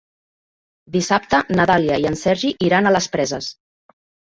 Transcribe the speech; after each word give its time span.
Dissabte 0.95 1.41
na 1.59 1.67
Dàlia 1.73 1.99
i 2.05 2.09
en 2.13 2.19
Sergi 2.23 2.53
iran 2.71 2.91
a 2.91 2.97
les 2.99 3.11
Preses. 3.19 3.53